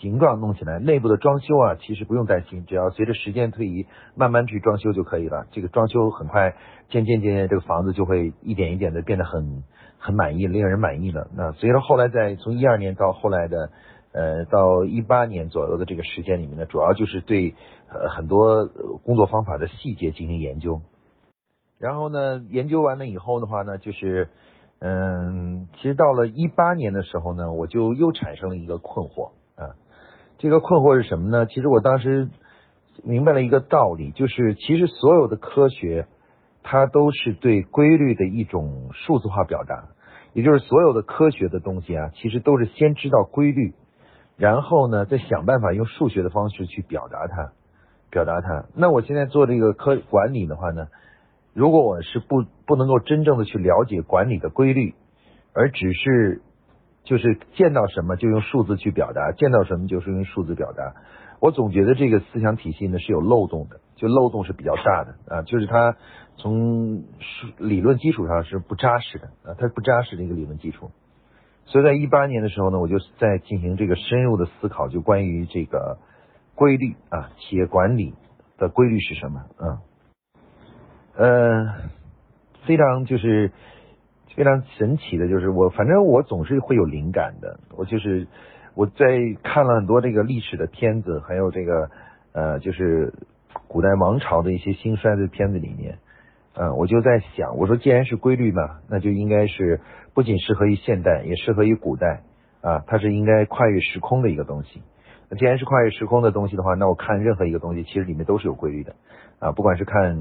[0.00, 5.46] 形状弄起来，内部的装修啊，其实不用担心，只要随着时间推移，慢慢去装修就可以了。
[5.52, 6.54] 这个装修很快，
[6.90, 9.64] 渐渐渐渐，这个房子就会一点一点的变得很
[9.98, 11.28] 很满意，令人满意了。
[11.34, 13.70] 那所以说，后来在从一二年到后来的
[14.12, 17.54] 呃到一八年左右的这个时间里面呢，主要就是对
[17.88, 18.66] 呃很多
[19.02, 20.82] 工作方法的细节进行研究。
[21.82, 24.28] 然后呢，研究完了以后的话呢，就是，
[24.78, 29.74] 嗯，其实到了一八年的时候呢，我就又产生了一个困惑啊。
[30.38, 31.44] 这个困惑是什么呢？
[31.46, 32.28] 其实我当时
[33.02, 36.06] 明白了一个道理，就是其实所有的科学，
[36.62, 39.88] 它都是对规律的一种数字化表达，
[40.34, 43.74] 也就是所有的科学的东西啊，其实都是先知道规律，
[44.36, 47.50] 然后呢，再想办法用数学的方式去表达它，
[48.08, 48.66] 表达它。
[48.76, 50.86] 那我现在做这个科管理的话呢？
[51.54, 54.94] 如果我是不不能够真正的去了解管理的规律，
[55.52, 56.40] 而只是
[57.04, 60.94] 就是见到什么就用数字去表达，见到什么就是用数字表达，
[61.40, 65.96] 我总觉得这个思想体系呢是有漏洞的，就漏洞是比较大的啊，就是它
[66.36, 67.04] 从
[67.58, 70.90] 理论基础上是不扎实的啊，它是不扎实的一个理论基础。
[71.66, 75.98] 所以在一八年的时候呢，我就在进行这个深入的思考，就关于这个
[76.54, 78.14] 规律啊，企业管理
[78.58, 79.82] 的规律是什么啊？
[81.16, 81.74] 呃，
[82.66, 83.52] 非常就是
[84.34, 87.60] 非常神奇的，就是我反正我总是会有灵感的。
[87.76, 88.26] 我就是
[88.74, 89.04] 我在
[89.42, 91.90] 看了很多这个历史的片子，还有这个
[92.32, 93.12] 呃，就是
[93.68, 95.98] 古代王朝的一些兴衰的片子里面，
[96.54, 99.80] 嗯，我就在想，我说既然是规律嘛，那就应该是
[100.14, 102.22] 不仅适合于现代，也适合于古代
[102.62, 104.82] 啊，它是应该跨越时空的一个东西。
[105.28, 108.94] 那既然是跨越时空的东西的话，那我看任何一个东西，其实里面都是有规律的
[109.38, 110.16] 啊，不管是看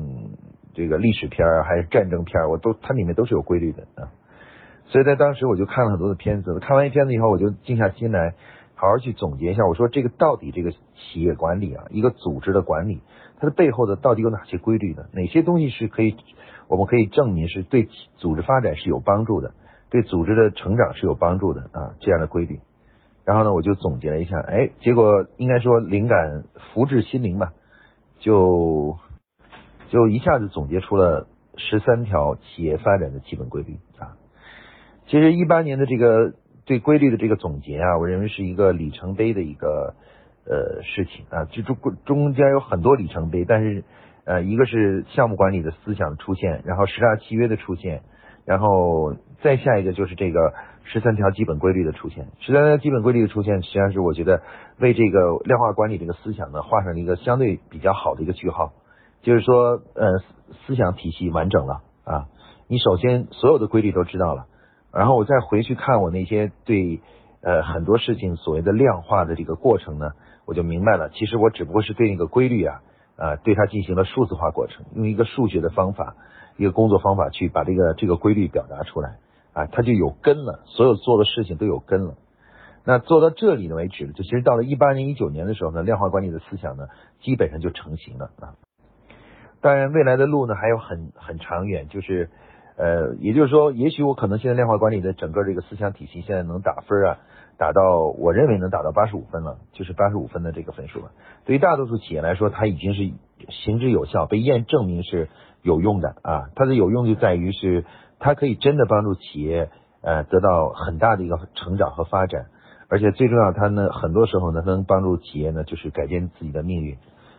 [0.73, 4.11] 这个历史片儿还是战争片儿，我都它里面都是有规律的啊。
[4.85, 8.33] 所以在当时我就看了很多的片子，看完一片子以后，我就静下心来。
[8.73, 12.99] 好好去总结一下，我说这个到底这个企业管理啊，一个组织的管理，
[13.39, 15.03] 它的背后的到底有哪些规律呢？
[15.13, 16.15] 哪些东西是可以，
[16.67, 19.53] 我们可以证明是对组织发展是有帮助的，
[19.91, 22.59] 对组织的成长是有帮助的啊这样的规律。
[23.23, 27.51] 然后呢，我就总结了一下，哎，结果应该说灵感福至心灵吧，
[28.17, 28.97] 就
[29.91, 31.27] 就一下子总结出了
[31.57, 34.17] 十三条企业发展的基本规律啊。
[35.05, 36.33] 其实一八年的这个。
[36.63, 39.95] 对规律的这个总结啊，我认为是一个里程碑的一个
[40.45, 41.75] 呃事情啊，这中
[42.05, 43.83] 中间有很多里程碑，但是
[44.25, 48.03] 呃一个是项目管理的思想出现，然后十大契约的出现，
[48.45, 52.27] 然后再下一个就是这个十三条基本规律的出现。
[52.39, 54.41] 十三条基本规律的出现，实际上是我觉得
[54.77, 58.71] 为这个量化管理这个思想呢画上了一个相对比较好的一个句号，
[59.21, 60.19] 就是说呃
[60.65, 62.27] 思想体系完整了啊，
[62.67, 64.47] 你首先所有的规律都知道了。
[64.91, 66.99] 然后我再回去看我那些对
[67.41, 70.11] 呃很多事情所谓的量化的这个过程呢，
[70.45, 72.81] 我就明白了，其实我只不过是对那个规律啊，
[73.15, 76.15] 呃对它进行了数字化过程，用一个数学的方法，
[76.57, 79.17] 一个工作方法去把这个这个规律表达出来
[79.53, 82.15] 啊，它就有根了，所有做的事情都有根了。
[82.83, 86.87] 那做到这里呢为止，就其实到了一八年、一九年的时候呢，量化管理的思想呢
[87.21, 88.55] 基本上就成型了啊。
[89.61, 92.29] 当然未来的路呢还有很很长远，就是。
[92.77, 97.19] 呃，也就是说，也许我可能现在量化管理的整个这个思想体系现在能打分啊，
[97.57, 101.11] 打到我认为能打到八十五分了，就是八十五分的这个分数了。
[101.45, 103.11] 对于大多数企业来说，它已经是
[103.49, 105.29] 行之有效，被验证明是
[105.61, 106.49] 有用的啊。
[106.55, 107.85] 它的有用就在于是
[108.17, 109.69] 它可以真的帮助企业
[110.01, 112.47] 呃得到很大的一个成长和发展，
[112.87, 116.97] 而且最重要，它呢很多时候呢能帮助企业呢就是改变自己的命运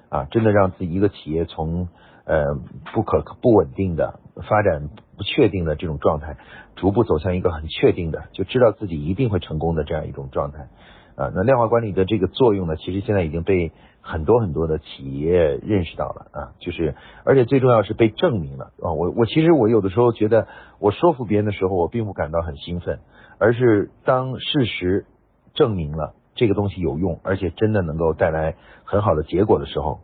[0.08, 1.88] 啊，真的让自己一个企业从。
[2.24, 2.54] 呃，
[2.94, 6.36] 不可不稳定的发展，不确定的这种状态，
[6.76, 10.68] 逐步走向一个很确定的，就知道自己一定会成功的这样一种状态
[11.16, 11.32] 啊。
[11.34, 18.92] 那量化管理的这个作用呢，其实现在已经被很多很多的企业认识到了啊，就是而且最重要是被证明了啊。
[18.92, 20.46] 我我其实我有的时候觉得，
[20.78, 23.00] 我说服别人的时候，我并不感到很兴奋，
[23.38, 25.06] 而是当事实
[25.54, 28.54] 证明了这个东西有用，而且真的能够带来
[28.84, 30.00] 很好的结果的时候。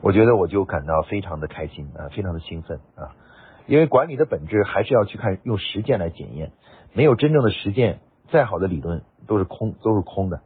[0.00, 3.16] 我觉得我就感到非常的开心啊，非常的兴奋啊，
[3.66, 6.52] 因为管理的本质还是要去看用实践来检验，
[6.92, 7.98] 没有真正的实践，
[8.30, 10.40] 再好的理论都是空，都是空的。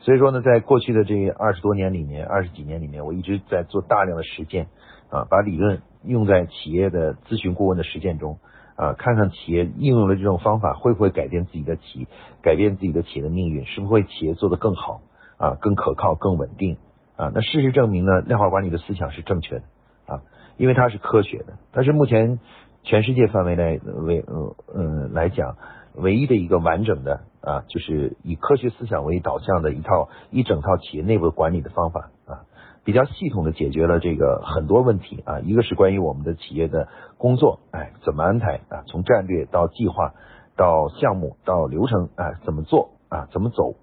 [0.00, 4.66] 所以说呢，在过去的这二十多年里面，二十几年里面，我一直在做大量的实践
[5.08, 8.38] 啊，把理论用在企业的咨询顾问的实践中
[8.74, 12.08] 啊，看看企业应用了这种方法会不会改变自己的企，
[12.42, 15.00] 改变自己的企业的命运，是不是会企业做得更好
[15.38, 16.76] 啊，更可靠，更稳定。
[17.16, 19.62] 啊，那事实证明呢，量化管理的思想是正确的
[20.06, 20.22] 啊，
[20.58, 22.38] 因为它是科学的，它是目前
[22.82, 25.56] 全世界范围内为呃嗯来讲
[25.94, 32.44] 唯一的一个完整的啊，就是以科学思想为导向的一套一整套企业内部管理的方法啊，
[32.84, 40.12] 比较系统的解决了这个很多问题啊，一个是关于我们的企业的工作，哎，怎么安排啊，从战略到计划
[40.54, 43.74] 到项目到流程啊，怎么做啊，怎么走。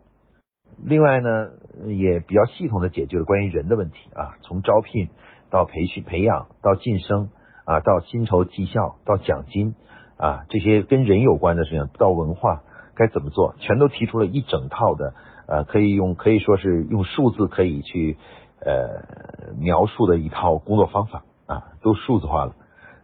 [0.83, 1.49] 另外呢，
[1.87, 5.09] 也比较系统的解决了关于人的问题啊，从招聘
[5.49, 7.29] 到培训培养到晋升
[7.65, 9.75] 啊，到薪酬绩效到奖金
[10.17, 12.63] 啊，这些跟人有关的事情，到文化
[12.95, 15.13] 该怎么做，全都提出了一整套的
[15.47, 18.17] 呃，可以用可以说是用数字可以去
[18.59, 22.55] 呃描述的一套工作方法啊，都数字化了。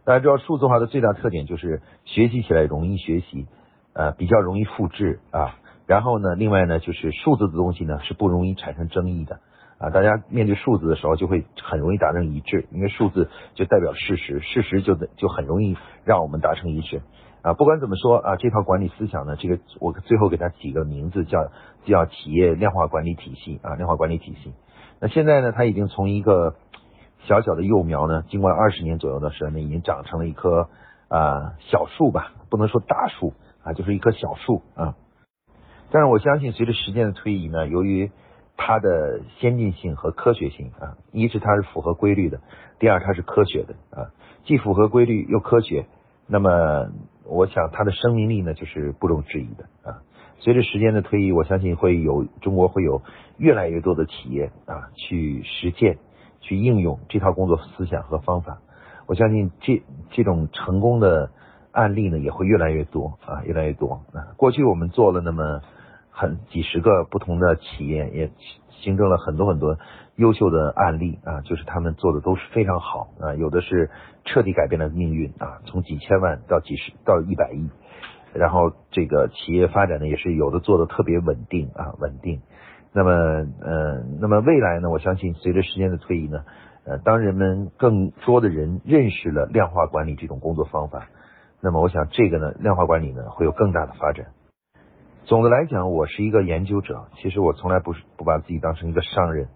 [0.04, 3.46] 大家知道数字化的最大特点就是学习起来容易学习，
[3.92, 5.56] 呃，比较容易复制啊。
[5.90, 9.40] 然后呢，另外呢，就是数字的东西呢是不容易产生争议的
[9.76, 9.90] 啊。
[9.90, 17.02] 大家面对数字的时候，就会很容易达成一致，因为数字就代表事实，事实就就很容易让我们达成一致
[17.42, 17.54] 啊。
[17.54, 21.50] 不管怎么说啊，这套管理思想呢，这个我最后给它起个名字，叫
[21.84, 24.52] 叫企业量化管理体系啊，量化管理体系。
[25.00, 26.54] 那现在呢，它已经从一个
[27.24, 30.68] 小小的幼苗呢，经过二十年左右的时间呢，已经长成了一棵
[31.08, 33.32] 啊小树吧，不能说大树
[33.64, 34.94] 啊，就是一棵小树啊。
[35.90, 38.10] 但是我相信，随着时间的推移呢，由于
[38.56, 42.40] 它的先进性和科学性啊，一是它是符合规律的，
[42.78, 44.10] 第二它是科学的啊，
[44.44, 45.86] 既符合规律又科学，
[46.26, 46.90] 那么
[47.24, 50.02] 我想它的生命力呢就是不容置疑的啊。
[50.38, 53.02] 随着时间的推移，我相信会有中国会有
[53.36, 55.98] 越来越多的企业啊去实践、
[56.40, 58.58] 去应用这套工作思想和方法。
[59.06, 61.30] 我相信这这种成功的
[61.72, 64.32] 案例呢也会越来越多啊，越来越多啊。
[64.36, 65.60] 过去我们做了那么
[66.10, 68.30] 很几十个不同的企业，也
[68.82, 69.78] 形成了很多很多
[70.16, 73.90] 优秀的案例啊，就是他们做的都是非常好啊，有的是
[74.24, 77.70] 彻底改变了命运啊，从几千万到几十到一百亿。
[78.32, 82.40] 然后这个企业发展呢，也是有的做的特别稳定啊，稳定。
[82.92, 86.44] 那么，呃，那么未来呢，我相信随着时间的推移呢，
[86.84, 91.08] 呃，当人们更多的人认识了量化管理这种工作方法，
[91.60, 94.26] 那么我想这个呢，量化管理呢会有更大的发展。
[95.24, 99.48] 总的来讲，我是一个研究者，其实我从来不是不把自己当成一个商人，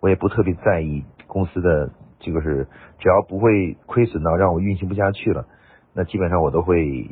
[0.00, 2.68] 我也不特别在意公司的这个是，
[2.98, 5.46] 只要不会亏损到让我运行不下去了，
[5.94, 7.10] 那基本上我都会。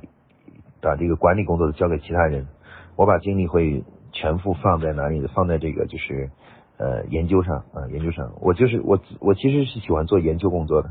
[0.81, 2.47] 把这个管理工作交给其他人，
[2.95, 3.83] 我把精力会
[4.13, 5.29] 全部放在哪里呢？
[5.35, 6.31] 放在这个就是
[6.77, 8.31] 呃研究上啊，研究上。
[8.41, 10.91] 我就是我我其实是喜欢做研究工作的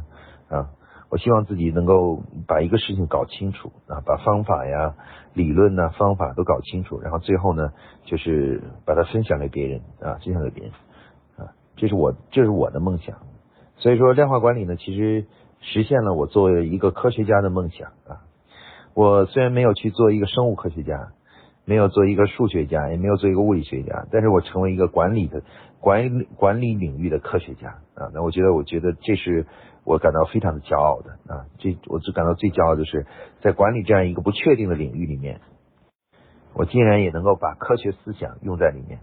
[0.50, 0.72] 啊，
[1.10, 4.96] 我希望自己能够把一个事情搞清楚啊，把方法呀、
[5.34, 7.72] 理论呐、方法都搞清楚，然后最后呢
[8.06, 10.72] 就是把它分享给别人啊，分享给别人
[11.38, 13.18] 啊，这是我这是我的梦想。
[13.78, 15.26] 所以说量化管理呢，其实
[15.62, 18.28] 实现了我作为一个科学家的梦想啊。
[18.94, 21.10] 我虽然没有去做一个生物科学家，
[21.66, 25.44] 没有做一个数学家，也没有做一个物理学家，但是我成为一个管理的
[25.80, 29.46] 管理管理领域的科学家啊，那我觉得，我觉得这是
[29.88, 33.08] 我感到非常的骄傲的啊，最我最感到最骄傲的是
[33.40, 35.40] 在管理这样一个不确定的领域里面，
[36.54, 39.00] 我竟然也能够把科学思想用在里面，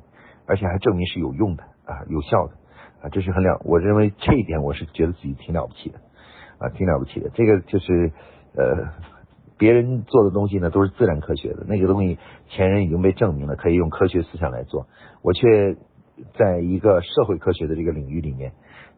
[0.47, 2.53] 而且还证明是有用的啊，有效的
[3.01, 5.99] 啊，这是很了，我认为这一点我是觉得自己挺了不起的
[6.59, 8.13] 啊，挺了不起的，这个就是
[8.55, 8.89] 呃。
[9.57, 12.19] 别人做的东西呢，都是自然科学的，那个东西
[12.49, 14.89] 前人已经被证明了，可以用科学思想来做。
[15.23, 15.77] 我却
[16.37, 18.53] 在一个社会科学的这个领域里面，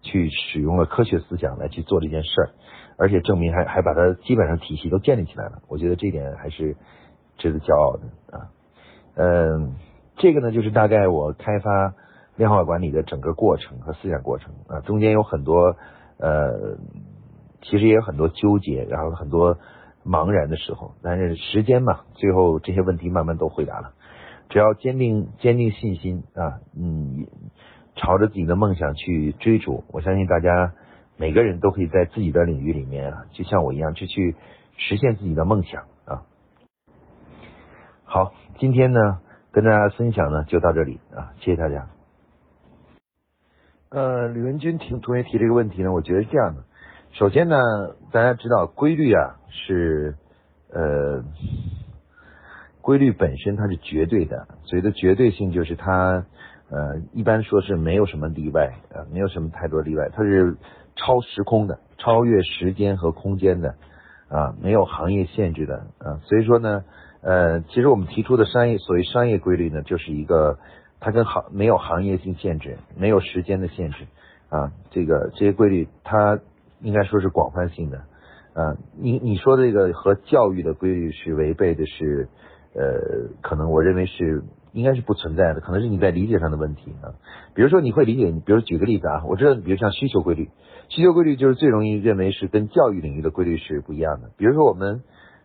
[0.06, 2.48] 去使用了科学思想来去做这件事儿，
[2.96, 5.60] 而且证明还还把它基本上体系都建立起来了。
[5.68, 6.76] 我觉得这点还是
[7.36, 8.48] 值得骄傲的啊。
[9.16, 9.74] 嗯，
[10.16, 11.94] 这个呢，就是大概我开发
[12.36, 15.76] 量化管理的整个过程和思想过程啊，中间有很多
[16.18, 16.78] 呃，
[17.62, 19.58] 其实也有很多纠结，然后很多。
[20.08, 23.90] 茫然的时候，但是时间嘛，最后这些问题慢慢都回答了。
[24.48, 27.26] 只要坚定坚定信心啊，嗯，
[27.96, 30.74] 朝着自己的梦想去追逐，我相信大家
[31.16, 34.36] 每个人都可以在自己的领域里面啊，就像我一样，去去
[34.76, 36.22] 实现自己的梦想啊。
[38.04, 41.88] 好，今天呢跟大家分享呢就到这里啊，谢谢大家。
[43.88, 46.64] 呃，吕文军提同学提这个问题呢，我觉得是这样的。
[47.12, 47.56] 首先呢，
[48.12, 50.16] 大家知道规律啊是
[50.70, 51.24] 呃
[52.82, 56.26] 规律本身它是绝对的，所谓的绝对性就是它
[56.70, 60.56] 呃一般说是没有什么例外啊，没有什么太多例外，它是
[60.96, 63.74] 超时空的，超越时间和空间的
[64.28, 66.84] 啊，没有行业限制的啊，所以说呢
[67.22, 70.58] 呃，其实我们提出的商业所谓商业规律呢，就是一个
[71.00, 74.04] 它跟行没有行业性限制，没有时间的限制
[74.48, 76.38] 啊，这个这些规律它。
[76.82, 77.96] 应该说是广泛性的，
[78.52, 82.28] 啊，你你说这个和教育的规律是违背的，是
[82.74, 84.42] 呃，可能我认为是
[84.76, 87.16] 应该是不存在的，可能是你在理解上的问题啊。
[87.54, 90.50] 比如说你会理解，比如举个例子啊，我知道，比如像需求规律，
[90.88, 94.30] 需求规律就是最容易认为是跟教育领域的规律是不一样的。
[94.36, 95.02] 比如说我们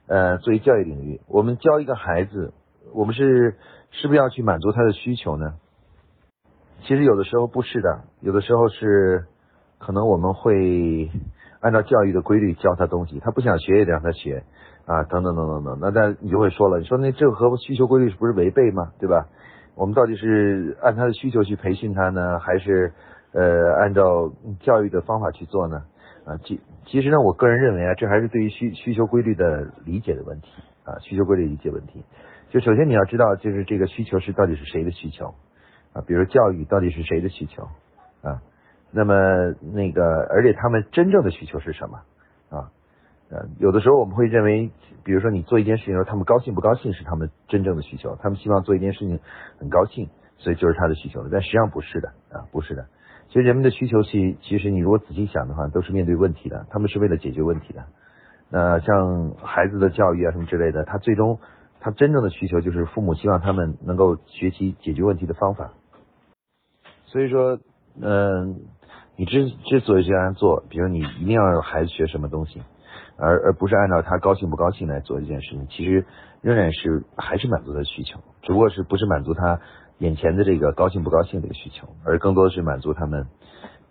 [0.07, 2.53] 呃作为教育领域，我们教一个孩子，
[2.93, 3.55] 我们是
[3.91, 5.53] 是不是要去满足他的需求呢？
[6.83, 9.25] 其实有的时候不是的，有的时候是。
[9.83, 11.09] 可能我们会
[11.59, 14.43] 按照教育的规律教他东西，他不想学也得让他学
[14.85, 15.77] 啊，等等等等等。
[15.79, 18.91] 那但你就会说了，你说那这和需求规律不是违背吗？
[18.99, 19.27] 对吧？
[19.75, 22.93] 我们到底是按他的需求去培训他呢，还是
[23.31, 25.83] 呃按照教育的方法去做呢？
[26.25, 30.49] 啊，其其实呢，我个人认为啊，这还是对于需需求规律的理解的问题
[30.83, 32.03] 啊，需求规律理解问题。
[32.49, 35.33] 就首先你要知道，就是这个需求是到底是谁的需求
[35.93, 36.03] 啊？
[36.05, 37.63] 比如教育到底是谁的需求
[38.21, 38.41] 啊？
[38.91, 39.15] 那么
[39.73, 41.97] 那个，而且他们真正的需求是什么
[42.49, 42.69] 啊？
[43.31, 44.69] 呃，有的时候我们会认为，
[45.05, 49.19] 比如说你做一件事情的时候，他们高兴不高兴是他们真正的需求，他们希望做一件事情
[49.57, 51.29] 很高兴，所以就是他的需求了。
[51.31, 52.87] 但实际上不是的啊，不是的。
[53.29, 57.85] 其实人们的需求其其实你如果仔细想的话，都是面对问题的，他们是为了解决问题的。
[58.49, 61.39] 那像孩子的教育啊什么之类的，他最终
[61.79, 65.71] 他真正的需求就是父母希望他们能够学习解决问题的方法。
[67.05, 67.59] 所以说，
[68.01, 68.59] 嗯。
[69.17, 72.63] 你之之所以这样做，比如你一定要让孩子学什么东西，
[73.21, 76.05] 而而不是按照他高兴不高兴来做这件事情，其实
[76.41, 79.61] 仍然是还是满足他的需求，只不过是不是满足他
[79.99, 83.27] 眼前的这个高兴不高兴这个需求，而更多的是满足他们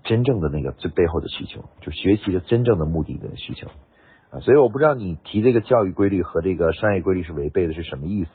[0.03, 3.69] 真正的那个最背后的需求，就学习的真正的目的的需求
[4.31, 4.41] 啊。
[4.41, 8.31] 所以我不知道你提这个教育规律和这个商业规律是违背的是什么意思，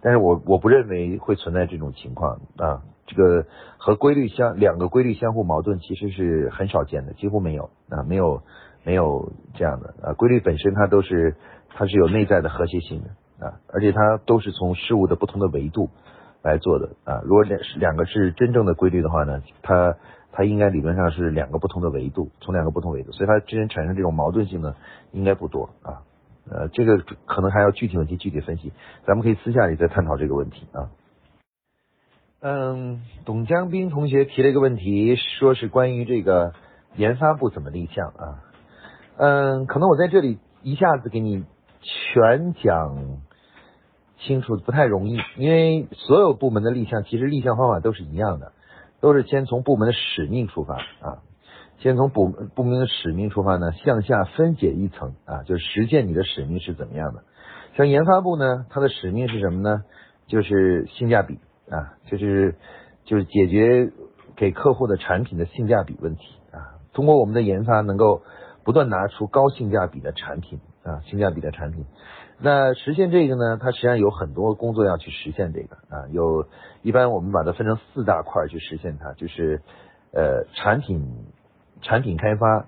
[0.00, 2.82] 但是我我不认为会存在这种情况啊。
[3.06, 3.44] 这个
[3.76, 8.42] 和规律相两个规律相互矛盾，其实是很少见的，几乎没有啊，没有
[8.84, 10.12] 没有这样的啊。
[10.14, 11.36] 规律本身它都是
[11.70, 15.88] 它是有内在的和谐性的啊，而且它都是从事物的不同的维度
[16.42, 17.20] 来做的啊。
[17.24, 19.96] 如果两两个是真正的规律的话呢，它
[20.32, 24.74] 它应该理论上是两个不同的维度，从两个不同维度，所以它之间产生这种矛盾性呢，
[25.12, 26.02] 应该不多啊。
[26.50, 28.72] 呃，这个可能还要具体问题具体分析，
[29.06, 30.90] 咱们可以私下里再探讨这个问题啊。
[32.40, 36.54] 嗯，董江斌同学提了一个问题，说是关于这个
[36.96, 38.42] 研发部怎么立项啊？
[39.22, 41.44] 嗯，可能我在这里一下子给你
[41.82, 43.18] 全讲
[44.20, 48.52] 清楚不太容易，因为所有部门的立项其实立项方法都是一样的，
[49.02, 51.18] 都是先从部门的使命出发啊，
[51.80, 57.24] 先从部部门的使命出发呢，向下分解一层啊，就是实现你的使命是怎么样的。
[57.76, 59.82] 像研发部呢，它的使命是什么呢？
[60.28, 61.38] 就是性价比。
[61.70, 62.56] 啊，就是
[63.04, 63.92] 就是解决
[64.34, 68.22] 给客户的产品的性价比问题啊，通过我们的研发能够
[68.70, 71.86] 不断拿出高性价比的产品啊，性价比的产品。
[72.38, 76.46] 那实现这个呢，它实际上有很多工作要去实现这个啊，有
[76.82, 79.60] 一般我们把它分成四大块去实现它，就是
[80.12, 81.04] 呃产品
[81.82, 82.66] 产品开发、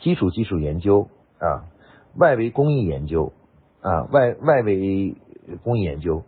[0.00, 1.08] 基础技术研究
[1.38, 1.72] 啊、
[2.18, 3.32] 外围工艺研究
[3.80, 5.16] 啊、外外围
[5.62, 6.22] 工艺研究。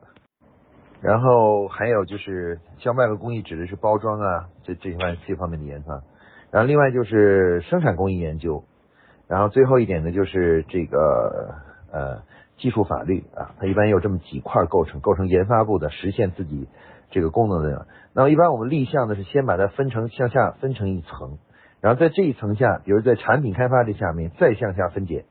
[1.02, 6.02] 然后还有就是像外围工艺指的是包装啊，这这方这方面的研发。
[6.50, 8.64] 然后另外就是生产工艺研究。
[9.28, 11.54] 然后最后一点呢，就是这个
[11.92, 12.22] 呃
[12.58, 16.68] 技术法律啊，它一般有这么几块构成，构成研发部的实现自己
[17.10, 17.86] 这个功能的。
[18.12, 21.38] 那么一般我们立项呢是先把它分成向下分成一层，
[21.80, 25.24] 然后在这一层下，比如在产品开发这下面再向下分解。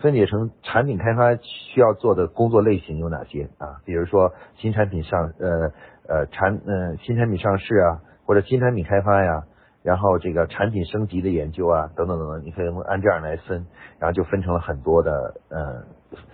[0.00, 3.82] 分解成产品开发需要做的工作类型有哪些啊？
[3.84, 5.72] 比如说新产品上呃
[6.06, 9.42] 呃产呃新产品上市啊，或者新产品开发呀，
[9.88, 13.66] 然后这个产品升级的研究啊等等等等，你可以按这样来分，
[13.98, 15.84] 然后就分成了很多的呃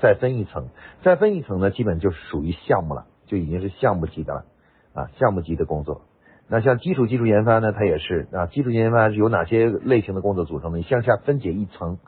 [0.02, 0.70] 再分一层，
[1.05, 4.44] 再分一层呢，基本就是属于项目了，就已经是项目级的了
[4.92, 6.00] 啊项目级的工作。
[6.48, 10.78] 那像基础技术研发呢，它也是啊基础研发是由哪些类型的工作组成的？
[10.78, 11.98] 你向下分解一层。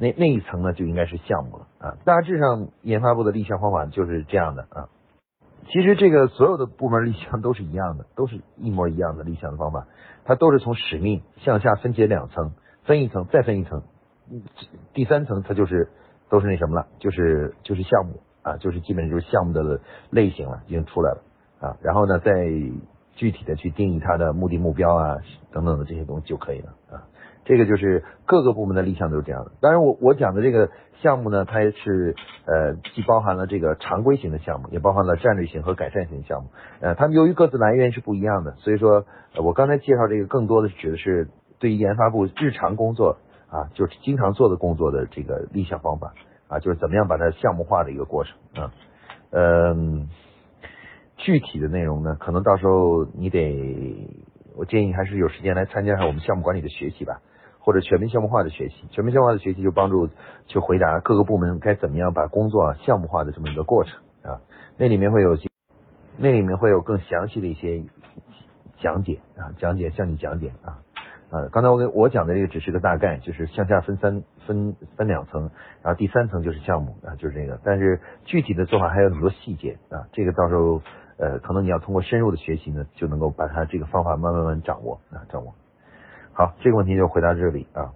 [0.00, 1.96] 那那一层呢，就应该是项目了啊。
[2.04, 4.88] 大致上，研发部的立项方法就是这样的啊。
[5.70, 9.86] 其实这个所有的部门立项都是一样的，都是一模一样的立项的方法。
[10.28, 12.52] 它都是从使命向下分解两层，
[12.84, 13.82] 分一层再分一层，
[14.92, 15.88] 第三层它就是
[16.28, 21.22] 都是那什么了，就是就是项目啊，就是基本就是项目的类型了，已经出来了
[21.60, 21.78] 啊。
[21.80, 22.30] 然后呢，再
[23.16, 25.16] 具体的去定义它的目的目标啊
[25.50, 27.08] 等等的这些东西就可以了啊。
[27.48, 29.52] 这个就是各个部门的立项都是这样的。
[29.62, 30.68] 当然，我我讲的这个
[31.00, 36.50] 项目呢，它也是呃既包含了这个常规型的项目，也包含了战略性和改善型项目。
[36.80, 39.06] 呃，他们由于各自来源是不一样的，所以说
[39.42, 41.28] 我刚才介绍这个更多的指的是
[41.58, 43.16] 对于研发部日常工作
[43.48, 46.12] 啊，就是经常做的工作的这个立项方法
[46.48, 48.74] 啊，就是怎么样把它项目化的一个过程啊。
[49.30, 50.08] 嗯，
[51.16, 54.06] 具体的内容呢，可能到时候你得，
[54.54, 57.22] 我建议还是有时间来参加一下我们项目管理的学习吧。
[57.68, 60.08] 或者全面项目化的学习，全面项目化的学习就帮助
[60.46, 64.40] 去回答各个部门该怎么样把工作项目化的这么一个过程啊，
[64.78, 65.36] 那里面会有
[66.16, 67.82] 那里面会有更详细的一些
[68.78, 70.80] 讲解啊，讲解向你讲解啊。
[71.28, 75.50] 啊，刚才我给我讲的这个只是个大概，就是向下分三分分两层，
[75.82, 80.80] 然后第三层就是项目啊，就是这个，但是具体的做法还有很多细节啊，这个到时候
[81.18, 85.52] 呃可能你要通过深入的学习呢，就能够把它这个方法慢慢慢掌握啊掌握。
[86.38, 87.90] 好，这个问题就回答这里啊。